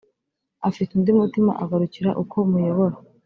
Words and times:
Afite 0.69 0.91
undi 0.93 1.11
mutima 1.19 1.51
agakurikira 1.63 2.09
uko 2.21 2.35
muyobora 2.49 2.95